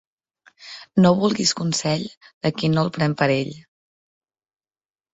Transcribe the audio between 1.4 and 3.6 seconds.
consell de qui no el pren per ell.